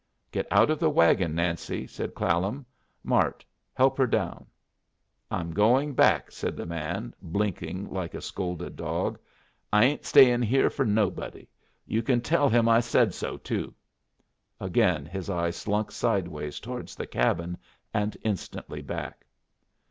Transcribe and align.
"Get 0.31 0.47
out 0.49 0.71
of 0.71 0.79
the 0.79 0.89
wagon, 0.89 1.35
Nancy," 1.35 1.85
said 1.85 2.15
Clallam. 2.15 2.65
"Mart, 3.03 3.45
help 3.71 3.99
her 3.99 4.07
down." 4.07 4.47
"I'm 5.29 5.51
going 5.53 5.93
back," 5.93 6.31
said 6.31 6.57
the 6.57 6.65
man, 6.65 7.13
blinking 7.21 7.87
like 7.87 8.15
a 8.15 8.21
scolded 8.21 8.75
dog. 8.75 9.19
"I 9.71 9.85
ain't 9.85 10.03
stayin' 10.03 10.41
here 10.41 10.71
for 10.71 10.85
nobody. 10.87 11.47
You 11.85 12.01
can 12.01 12.19
tell 12.19 12.49
him 12.49 12.67
I 12.67 12.79
said 12.79 13.13
so, 13.13 13.37
too." 13.37 13.75
Again 14.59 15.05
his 15.05 15.29
eye 15.29 15.51
slunk 15.51 15.91
sidewise 15.91 16.59
towards 16.59 16.95
the 16.95 17.05
cabin, 17.05 17.55
and 17.93 18.17
instantly 18.23 18.81
back. 18.81 19.23